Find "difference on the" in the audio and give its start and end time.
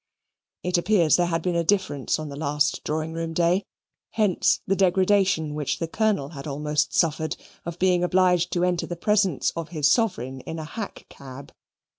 1.63-2.35